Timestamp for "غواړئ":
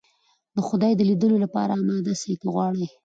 2.53-2.85